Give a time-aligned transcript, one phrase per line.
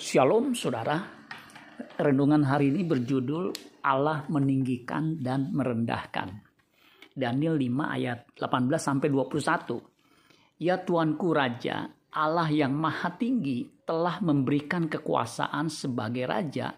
[0.00, 0.96] Shalom saudara.
[2.00, 3.52] Renungan hari ini berjudul
[3.84, 6.40] Allah meninggikan dan merendahkan.
[7.12, 10.56] Daniel 5 ayat 18 sampai 21.
[10.56, 11.84] Ya Tuanku Raja,
[12.16, 16.72] Allah yang maha tinggi telah memberikan kekuasaan sebagai raja,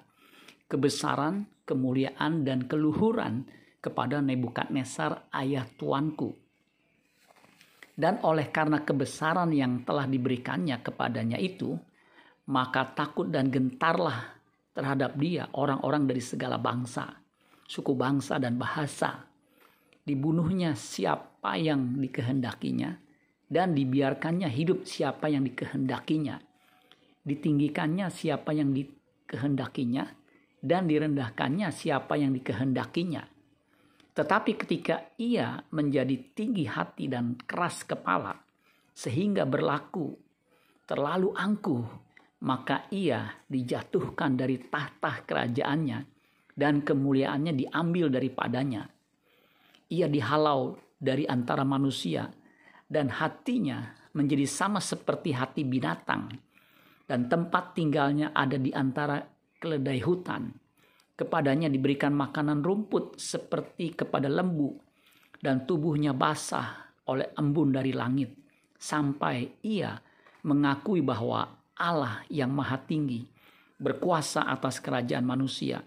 [0.67, 3.47] kebesaran, kemuliaan dan keluhuran
[3.79, 6.35] kepada Nebukadnezar ayah tuanku.
[7.95, 11.79] Dan oleh karena kebesaran yang telah diberikannya kepadanya itu,
[12.53, 14.37] maka takut dan gentarlah
[14.77, 17.09] terhadap dia orang-orang dari segala bangsa,
[17.65, 19.25] suku bangsa dan bahasa.
[20.05, 22.93] Dibunuhnya siapa yang dikehendakinya
[23.49, 26.37] dan dibiarkannya hidup siapa yang dikehendakinya.
[27.25, 30.05] Ditinggikannya siapa yang dikehendakinya
[30.61, 33.25] dan direndahkannya siapa yang dikehendakinya.
[34.13, 38.37] Tetapi ketika ia menjadi tinggi hati dan keras kepala,
[38.93, 40.13] sehingga berlaku
[40.85, 42.12] terlalu angkuh,
[42.43, 45.99] maka ia dijatuhkan dari tahta kerajaannya
[46.59, 48.83] dan kemuliaannya diambil daripadanya.
[49.93, 52.27] Ia dihalau dari antara manusia
[52.91, 56.29] dan hatinya menjadi sama seperti hati binatang
[57.07, 59.23] dan tempat tinggalnya ada di antara
[59.57, 60.63] keledai hutan
[61.13, 64.75] Kepadanya diberikan makanan rumput seperti kepada lembu
[65.39, 68.33] dan tubuhnya basah oleh embun dari langit
[68.75, 69.95] sampai ia
[70.43, 73.25] mengakui bahwa Allah yang maha tinggi
[73.81, 75.83] berkuasa atas kerajaan manusia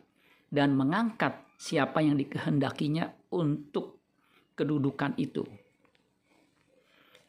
[0.50, 4.02] dan mengangkat siapa yang dikehendakinya untuk
[4.56, 5.44] kedudukan itu.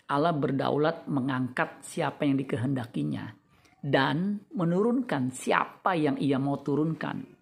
[0.07, 3.35] Allah berdaulat mengangkat siapa yang dikehendakinya
[3.83, 7.37] dan menurunkan siapa yang ia mau turunkan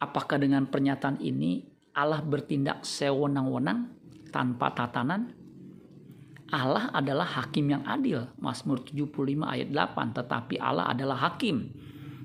[0.00, 1.60] Apakah dengan pernyataan ini
[1.92, 3.92] Allah bertindak sewenang-wenang
[4.32, 5.28] tanpa tatanan?
[6.50, 8.26] Allah adalah hakim yang adil.
[8.42, 10.18] Mazmur 75 ayat 8.
[10.18, 11.70] Tetapi Allah adalah hakim.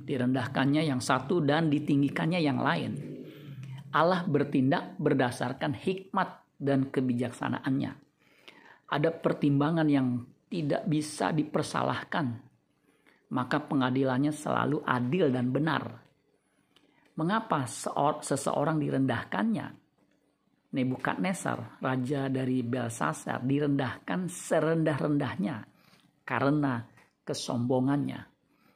[0.05, 2.91] Direndahkannya yang satu dan ditinggikannya yang lain.
[3.93, 7.91] Allah bertindak berdasarkan hikmat dan kebijaksanaannya.
[8.91, 12.41] Ada pertimbangan yang tidak bisa dipersalahkan.
[13.33, 16.05] Maka pengadilannya selalu adil dan benar
[17.15, 17.63] Mengapa
[18.19, 19.84] seseorang direndahkannya?
[20.75, 25.63] Nebukadnezar, raja dari Belsasar, direndahkan serendah-rendahnya
[26.27, 26.83] karena
[27.23, 28.19] kesombongannya.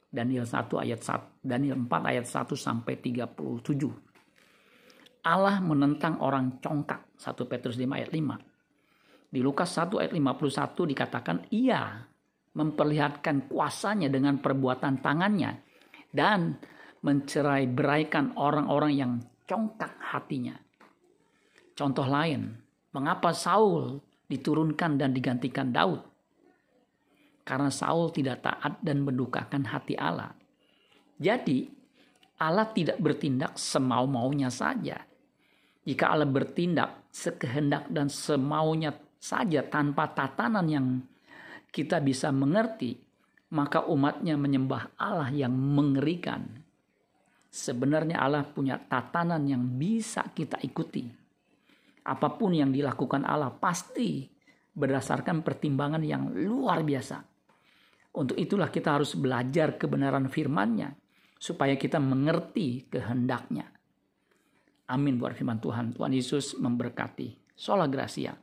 [0.09, 5.27] Daniel 1 ayat 1, Daniel 4 ayat 1 sampai 37.
[5.27, 9.29] Allah menentang orang congkak 1 Petrus 5 ayat 5.
[9.29, 12.01] Di Lukas 1 ayat 51 dikatakan ia
[12.57, 15.51] memperlihatkan kuasanya dengan perbuatan tangannya
[16.09, 16.57] dan
[17.05, 19.11] mencerai beraikan orang-orang yang
[19.45, 20.57] congkak hatinya.
[21.79, 22.59] Contoh lain,
[22.91, 26.03] mengapa Saul diturunkan dan digantikan Daud?
[27.47, 30.35] Karena Saul tidak taat dan mendukakan hati Allah.
[31.15, 31.71] Jadi,
[32.35, 35.07] Allah tidak bertindak semau-maunya saja.
[35.87, 40.99] Jika Allah bertindak sekehendak dan semaunya saja tanpa tatanan yang
[41.71, 42.99] kita bisa mengerti,
[43.55, 46.43] maka umatnya menyembah Allah yang mengerikan.
[47.47, 51.28] Sebenarnya Allah punya tatanan yang bisa kita ikuti.
[52.05, 54.27] Apa pun yang dilakukan Allah pasti
[54.73, 57.19] berdasarkan pertimbangan yang luar biasa.
[58.15, 60.95] Untuk itulah kita harus belajar kebenaran firman-Nya
[61.37, 63.69] supaya kita mengerti kehendaknya.
[64.89, 65.93] Amin buat firman Tuhan.
[65.93, 67.53] Tuhan Yesus memberkati.
[67.53, 68.33] Sola Gracia.